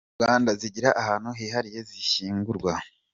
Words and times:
Rwanda 0.17 0.51
zigira 0.61 0.89
ahantu 1.01 1.29
hihariye 1.39 1.79
zishyingurwa. 1.89 2.71